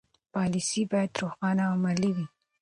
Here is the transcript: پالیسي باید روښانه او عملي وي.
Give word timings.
پالیسي 0.33 0.81
باید 0.91 1.11
روښانه 1.21 1.63
او 1.69 1.73
عملي 1.77 2.09
وي. 2.15 2.25